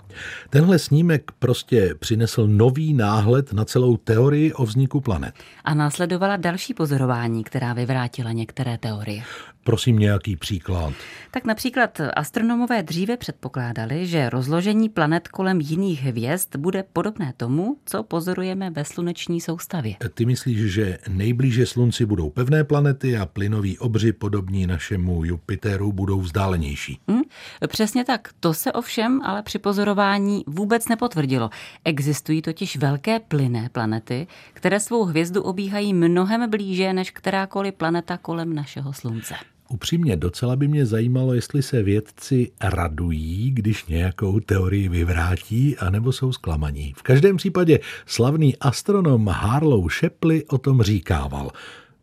Tenhle 0.50 0.80
snímek 0.80 1.32
prostě 1.40 1.96
přinesl 2.00 2.48
nový 2.48 2.94
náhled 2.94 3.54
na 3.54 3.66
celou 3.66 3.98
teorii 3.98 4.54
o 4.54 4.66
vzniku 4.66 5.02
planet. 5.02 5.34
A 5.64 5.74
následovala 5.74 6.38
další 6.38 6.74
pozorování, 6.74 7.44
která 7.44 7.74
vyvrátila 7.74 8.32
některé 8.32 8.78
teorie. 8.78 9.24
Prosím 9.66 10.00
nějaký 10.00 10.36
příklad. 10.36 10.94
Tak 11.32 11.46
například 11.46 12.02
astronomové 12.16 12.84
dříve 12.84 13.18
předpokládali, 13.18 14.08
že 14.08 14.30
rozložení 14.30 14.90
planet 14.90 15.28
kolem 15.28 15.62
jiných 15.62 16.04
hvězd 16.04 16.56
bude 16.56 16.84
podobné 16.94 17.34
tomu, 17.38 17.78
co 17.86 18.04
pozorujeme 18.04 18.70
ve 18.70 18.86
sluneční 18.86 19.42
soustavě. 19.42 19.96
Ty 20.14 20.26
myslíš, 20.26 20.58
že 20.58 20.98
nejblíže 21.08 21.66
slunci 21.66 22.06
budou 22.06 22.30
pevné 22.30 22.64
planety 22.64 23.18
a 23.18 23.26
plynoví 23.26 23.78
obři 23.78 24.14
podobní 24.14 24.68
našemu 24.68 25.26
Jupiteru 25.26 25.92
budou 25.92 26.20
vzdálenější? 26.20 27.00
Hmm, 27.08 27.22
přesně 27.68 28.06
tak. 28.06 28.30
To 28.40 28.54
se 28.54 28.72
ovšem 28.72 29.22
ale 29.24 29.44
při 29.44 29.60
pozorování 29.60 30.44
vůbec 30.48 30.88
nepotvrdilo. 30.88 31.50
Existují 31.86 32.42
totiž 32.42 32.78
velké 32.78 33.20
plynné 33.20 33.70
planety, 33.72 34.28
které 34.54 34.80
svou 34.80 35.04
hvězdu 35.04 35.42
obíhají 35.42 35.94
mnohem 35.94 36.50
blíže 36.50 36.94
než 36.94 37.12
kterákoliv 37.12 37.74
planeta 37.74 38.18
kolem 38.18 38.56
našeho 38.56 38.94
slunce. 38.94 39.36
Upřímně 39.70 40.16
docela 40.16 40.56
by 40.56 40.68
mě 40.68 40.86
zajímalo, 40.86 41.34
jestli 41.34 41.64
se 41.64 41.84
vědci 41.84 42.52
radují, 42.62 43.52
když 43.52 43.86
nějakou 43.86 44.40
teorii 44.40 44.90
vyvrátí, 44.90 45.78
anebo 45.78 46.12
jsou 46.12 46.34
zklamaní. 46.34 46.94
V 46.98 47.02
každém 47.02 47.38
případě 47.38 47.80
slavný 48.06 48.58
astronom 48.58 49.28
Harlow 49.28 49.90
Shapley 49.90 50.44
o 50.50 50.58
tom 50.58 50.82
říkával. 50.82 51.52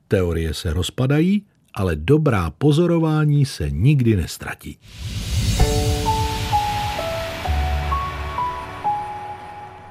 Teorie 0.09 0.54
se 0.54 0.73
rozpadají, 0.73 1.47
ale 1.75 1.97
dobrá 1.97 2.50
pozorování 2.50 3.47
se 3.47 3.71
nikdy 3.71 4.16
nestratí. 4.16 4.78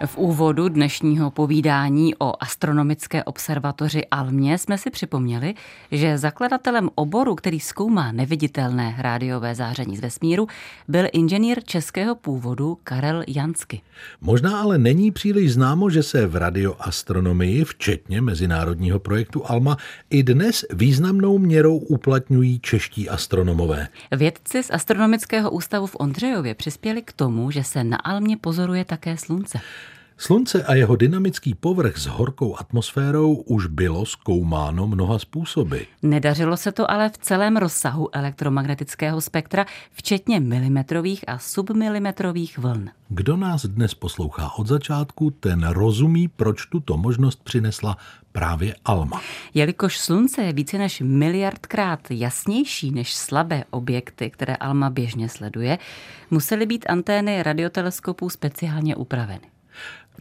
V 0.05 0.17
úvodu 0.17 0.69
dnešního 0.69 1.31
povídání 1.31 2.15
o 2.15 2.43
astronomické 2.43 3.23
observatoři 3.23 4.05
Almě 4.11 4.57
jsme 4.57 4.77
si 4.77 4.89
připomněli, 4.89 5.53
že 5.91 6.17
zakladatelem 6.17 6.89
oboru, 6.95 7.35
který 7.35 7.59
zkoumá 7.59 8.11
neviditelné 8.11 8.95
rádiové 8.97 9.55
záření 9.55 9.97
z 9.97 9.99
vesmíru, 9.99 10.47
byl 10.87 11.05
inženýr 11.13 11.63
českého 11.63 12.15
původu 12.15 12.77
Karel 12.83 13.23
Jansky. 13.27 13.81
Možná 14.21 14.61
ale 14.61 14.77
není 14.77 15.11
příliš 15.11 15.53
známo, 15.53 15.89
že 15.89 16.03
se 16.03 16.27
v 16.27 16.35
radioastronomii, 16.35 17.63
včetně 17.63 18.21
mezinárodního 18.21 18.99
projektu 18.99 19.45
ALMA, 19.45 19.77
i 20.09 20.23
dnes 20.23 20.65
významnou 20.73 21.37
měrou 21.37 21.77
uplatňují 21.77 22.59
čeští 22.59 23.09
astronomové. 23.09 23.87
Vědci 24.11 24.63
z 24.63 24.71
Astronomického 24.71 25.51
ústavu 25.51 25.87
v 25.87 25.95
Ondřejově 25.99 26.55
přispěli 26.55 27.01
k 27.01 27.13
tomu, 27.13 27.51
že 27.51 27.63
se 27.63 27.83
na 27.83 27.97
Almě 27.97 28.37
pozoruje 28.37 28.85
také 28.85 29.17
slunce. 29.17 29.59
Slunce 30.21 30.63
a 30.63 30.73
jeho 30.73 30.95
dynamický 30.95 31.55
povrch 31.55 31.97
s 31.97 32.05
horkou 32.05 32.55
atmosférou 32.59 33.33
už 33.33 33.65
bylo 33.65 34.05
zkoumáno 34.05 34.87
mnoha 34.87 35.19
způsoby. 35.19 35.77
Nedařilo 36.01 36.57
se 36.57 36.71
to 36.71 36.91
ale 36.91 37.09
v 37.09 37.17
celém 37.17 37.57
rozsahu 37.57 38.15
elektromagnetického 38.15 39.21
spektra, 39.21 39.65
včetně 39.91 40.39
milimetrových 40.39 41.29
a 41.29 41.37
submilimetrových 41.37 42.57
vln. 42.57 42.89
Kdo 43.09 43.37
nás 43.37 43.65
dnes 43.65 43.93
poslouchá 43.93 44.51
od 44.57 44.67
začátku, 44.67 45.31
ten 45.31 45.67
rozumí, 45.67 46.27
proč 46.27 46.65
tuto 46.65 46.97
možnost 46.97 47.43
přinesla 47.43 47.97
právě 48.31 48.75
Alma. 48.85 49.21
Jelikož 49.53 49.97
Slunce 49.97 50.41
je 50.43 50.53
více 50.53 50.77
než 50.77 51.01
miliardkrát 51.05 51.99
jasnější 52.09 52.91
než 52.91 53.15
slabé 53.15 53.63
objekty, 53.69 54.29
které 54.29 54.55
Alma 54.55 54.89
běžně 54.89 55.29
sleduje, 55.29 55.77
musely 56.31 56.65
být 56.65 56.85
antény 56.89 57.43
radioteleskopů 57.43 58.29
speciálně 58.29 58.95
upraveny. 58.95 59.51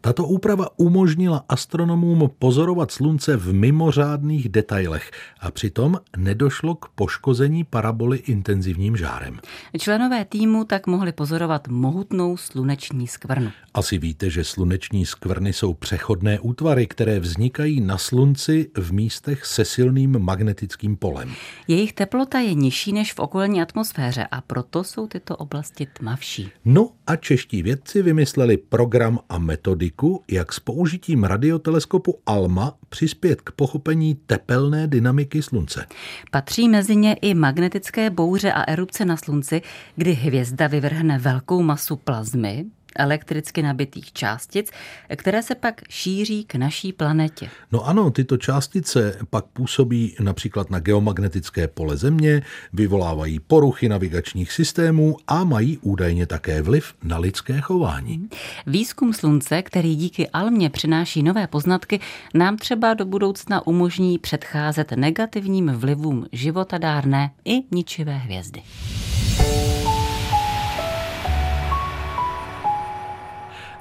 Tato 0.03 0.25
úprava 0.25 0.69
umožnila 0.77 1.45
astronomům 1.49 2.31
pozorovat 2.39 2.91
slunce 2.91 3.37
v 3.37 3.53
mimořádných 3.53 4.49
detailech 4.49 5.11
a 5.41 5.51
přitom 5.51 5.97
nedošlo 6.17 6.75
k 6.75 6.89
poškození 6.89 7.65
paraboly 7.65 8.19
intenzivním 8.19 8.97
žárem. 8.97 9.41
Členové 9.79 10.25
týmu 10.25 10.65
tak 10.65 10.87
mohli 10.87 11.13
pozorovat 11.13 11.69
mohutnou 11.69 12.37
sluneční 12.37 13.07
skvrnu. 13.07 13.51
Asi 13.75 13.99
víte, 13.99 14.31
že 14.31 14.45
sluneční 14.45 15.07
skvrny 15.07 15.53
jsou 15.53 15.75
přechodné 15.75 16.41
útvary, 16.41 16.87
které 16.87 17.21
vznikají 17.21 17.81
na 17.81 17.99
slunci 17.99 18.71
v 18.77 18.93
místech 18.93 19.47
se 19.47 19.65
silným 19.65 20.19
magnetickým 20.19 20.97
polem. 20.97 21.33
Jejich 21.69 21.93
teplota 21.93 22.39
je 22.39 22.55
nižší 22.55 22.93
než 22.93 23.13
v 23.13 23.19
okolní 23.19 23.63
atmosféře 23.63 24.27
a 24.31 24.41
proto 24.41 24.85
jsou 24.85 25.07
tyto 25.07 25.37
oblasti 25.37 25.87
tmavší. 25.93 26.51
No 26.65 26.91
a 27.07 27.17
čeští 27.17 27.63
vědci 27.63 28.03
vymysleli 28.03 28.57
program 28.57 29.19
a 29.29 29.39
metody 29.39 29.80
metodiku, 29.81 30.25
jak 30.29 30.53
s 30.53 30.61
použitím 30.61 31.25
radioteleskopu 31.25 32.19
ALMA 32.27 32.75
přispět 32.89 33.41
k 33.41 33.53
pochopení 33.53 34.15
tepelné 34.15 34.87
dynamiky 34.87 35.43
Slunce. 35.43 35.87
Patří 36.31 36.69
mezi 36.69 36.97
ně 36.97 37.15
i 37.15 37.35
magnetické 37.35 38.11
bouře 38.11 38.53
a 38.53 38.63
erupce 38.63 39.05
na 39.05 39.17
Slunci, 39.17 39.63
kdy 39.97 40.13
hvězda 40.13 40.67
vyvrhne 40.67 41.19
velkou 41.19 41.63
masu 41.63 41.97
plazmy, 41.97 42.65
elektricky 42.97 43.63
nabitých 43.63 44.13
částic, 44.13 44.71
které 45.17 45.43
se 45.43 45.55
pak 45.55 45.81
šíří 45.89 46.45
k 46.45 46.55
naší 46.55 46.93
planetě. 46.93 47.49
No 47.73 47.87
ano, 47.87 48.11
tyto 48.11 48.37
částice 48.37 49.19
pak 49.31 49.45
působí 49.45 50.17
například 50.21 50.71
na 50.71 50.79
geomagnetické 50.79 51.69
pole 51.69 51.97
Země, 51.97 52.43
vyvolávají 52.73 53.41
poruchy 53.41 53.89
navigačních 53.89 54.53
systémů 54.53 55.17
a 55.27 55.45
mají 55.45 55.79
údajně 55.79 56.27
také 56.27 56.63
vliv 56.63 56.95
na 57.03 57.19
lidské 57.19 57.61
chování. 57.61 58.29
Výzkum 58.67 59.13
Slunce, 59.13 59.63
který 59.63 59.97
díky 59.97 60.29
Almě 60.29 60.71
přináší 60.71 61.23
nové 61.23 61.47
poznatky, 61.47 62.01
nám 62.35 62.57
třeba 62.57 62.95
do 62.95 63.05
budoucna 63.05 63.67
umožní 63.67 64.19
předcházet 64.19 64.93
negativním 64.93 65.69
vlivům 65.69 66.27
životadárné 66.33 67.31
i 67.45 67.63
ničivé 67.71 68.17
hvězdy. 68.17 68.63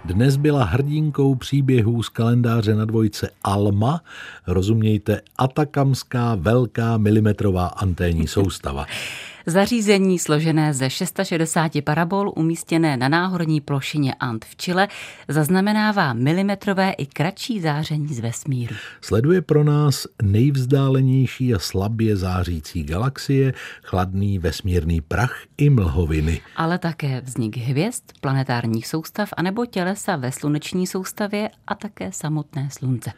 Dnes 0.09 0.37
byla 0.37 0.63
hrdinkou 0.63 1.35
příběhů 1.35 2.03
z 2.03 2.09
kalendáře 2.09 2.75
na 2.75 2.85
dvojce 2.85 3.29
Alma, 3.43 4.01
rozumějte 4.47 5.21
Atakamská 5.37 6.35
velká 6.35 6.97
milimetrová 6.97 7.67
anténní 7.67 8.27
soustava. 8.27 8.85
Zařízení 9.49 10.19
složené 10.19 10.73
ze 10.73 10.89
660 10.89 11.71
parabol 11.83 12.31
umístěné 12.35 12.97
na 12.97 13.09
náhorní 13.09 13.61
plošině 13.61 14.13
Ant 14.13 14.45
v 14.45 14.55
Chile 14.55 14.87
zaznamenává 15.27 16.13
milimetrové 16.13 16.91
i 16.91 17.05
kratší 17.05 17.61
záření 17.61 18.07
z 18.07 18.19
vesmíru. 18.19 18.75
Sleduje 19.01 19.41
pro 19.41 19.63
nás 19.63 20.07
nejvzdálenější 20.21 21.53
a 21.53 21.59
slabě 21.59 22.17
zářící 22.17 22.83
galaxie, 22.83 23.53
chladný 23.83 24.39
vesmírný 24.39 25.01
prach 25.01 25.35
i 25.57 25.69
mlhoviny. 25.69 26.41
Ale 26.55 26.77
také 26.77 27.21
vznik 27.21 27.57
hvězd, 27.57 28.03
planetárních 28.21 28.87
soustav 28.87 29.29
anebo 29.37 29.65
tělesa 29.65 30.15
ve 30.15 30.31
sluneční 30.31 30.87
soustavě 30.87 31.49
a 31.67 31.75
také 31.75 32.11
samotné 32.11 32.69
slunce. 32.71 33.11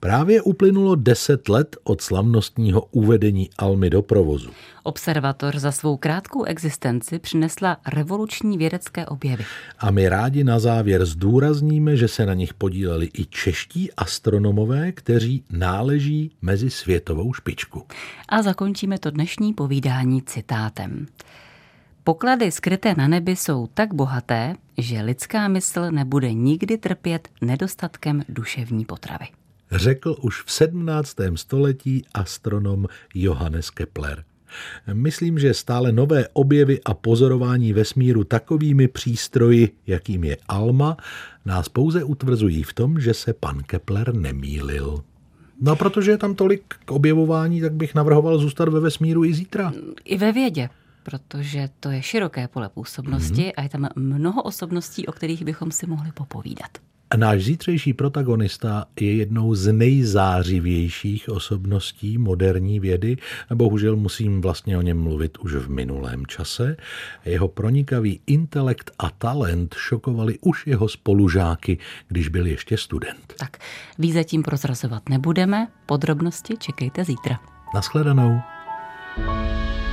Právě 0.00 0.42
uplynulo 0.42 0.94
10 0.94 1.48
let 1.48 1.76
od 1.84 2.00
slavnostního 2.00 2.80
uvedení 2.90 3.50
Almy 3.58 3.90
do 3.90 4.02
provozu. 4.02 4.50
Observatoř 4.82 5.56
za 5.56 5.72
svou 5.72 5.96
krátkou 5.96 6.44
existenci 6.44 7.18
přinesla 7.18 7.76
revoluční 7.86 8.58
vědecké 8.58 9.06
objevy. 9.06 9.44
A 9.78 9.90
my 9.90 10.08
rádi 10.08 10.44
na 10.44 10.58
závěr 10.58 11.06
zdůrazníme, 11.06 11.96
že 11.96 12.08
se 12.08 12.26
na 12.26 12.34
nich 12.34 12.54
podíleli 12.54 13.08
i 13.18 13.26
čeští 13.26 13.92
astronomové, 13.92 14.92
kteří 14.92 15.44
náleží 15.50 16.30
mezi 16.42 16.70
světovou 16.70 17.32
špičku. 17.32 17.82
A 18.28 18.42
zakončíme 18.42 18.98
to 18.98 19.10
dnešní 19.10 19.54
povídání 19.54 20.22
citátem. 20.22 21.06
Poklady 22.04 22.50
skryté 22.50 22.94
na 22.94 23.08
nebi 23.08 23.36
jsou 23.36 23.66
tak 23.66 23.94
bohaté, 23.94 24.54
že 24.78 25.00
lidská 25.00 25.48
mysl 25.48 25.90
nebude 25.90 26.32
nikdy 26.32 26.78
trpět 26.78 27.28
nedostatkem 27.40 28.22
duševní 28.28 28.84
potravy. 28.84 29.26
Řekl 29.72 30.16
už 30.22 30.42
v 30.42 30.52
17. 30.52 31.16
století 31.34 32.04
astronom 32.14 32.86
Johannes 33.14 33.70
Kepler. 33.70 34.24
Myslím, 34.92 35.38
že 35.38 35.54
stále 35.54 35.92
nové 35.92 36.28
objevy 36.32 36.80
a 36.84 36.94
pozorování 36.94 37.72
vesmíru 37.72 38.24
takovými 38.24 38.88
přístroji, 38.88 39.72
jakým 39.86 40.24
je 40.24 40.36
Alma, 40.48 40.96
nás 41.44 41.68
pouze 41.68 42.04
utvrzují 42.04 42.62
v 42.62 42.72
tom, 42.72 43.00
že 43.00 43.14
se 43.14 43.32
pan 43.32 43.62
Kepler 43.62 44.14
nemýlil. 44.14 45.04
No 45.60 45.72
a 45.72 45.76
protože 45.76 46.10
je 46.10 46.18
tam 46.18 46.34
tolik 46.34 46.74
k 46.84 46.90
objevování, 46.90 47.60
tak 47.60 47.72
bych 47.72 47.94
navrhoval 47.94 48.38
zůstat 48.38 48.68
ve 48.68 48.80
vesmíru 48.80 49.24
i 49.24 49.34
zítra. 49.34 49.72
I 50.04 50.18
ve 50.18 50.32
vědě, 50.32 50.68
protože 51.02 51.68
to 51.80 51.90
je 51.90 52.02
široké 52.02 52.48
pole 52.48 52.68
působnosti 52.68 53.42
mm-hmm. 53.42 53.52
a 53.56 53.62
je 53.62 53.68
tam 53.68 53.88
mnoho 53.96 54.42
osobností, 54.42 55.06
o 55.06 55.12
kterých 55.12 55.44
bychom 55.44 55.70
si 55.70 55.86
mohli 55.86 56.12
popovídat. 56.12 56.70
Náš 57.16 57.42
zítřejší 57.44 57.92
protagonista 57.92 58.84
je 59.00 59.14
jednou 59.14 59.54
z 59.54 59.72
nejzářivějších 59.72 61.28
osobností 61.28 62.18
moderní 62.18 62.80
vědy. 62.80 63.16
Bohužel 63.54 63.96
musím 63.96 64.40
vlastně 64.40 64.78
o 64.78 64.82
něm 64.82 65.02
mluvit 65.02 65.38
už 65.38 65.54
v 65.54 65.70
minulém 65.70 66.26
čase. 66.26 66.76
Jeho 67.24 67.48
pronikavý 67.48 68.20
intelekt 68.26 68.90
a 68.98 69.10
talent 69.10 69.74
šokovali 69.74 70.38
už 70.40 70.66
jeho 70.66 70.88
spolužáky, 70.88 71.78
když 72.08 72.28
byl 72.28 72.46
ještě 72.46 72.76
student. 72.76 73.34
Tak, 73.38 73.58
víc 73.98 74.14
zatím 74.14 74.42
prozrazovat 74.42 75.08
nebudeme, 75.08 75.68
podrobnosti 75.86 76.56
čekejte 76.58 77.04
zítra. 77.04 77.40
Naschledanou. 77.74 78.40
thank 79.16 79.84
you 79.84 79.89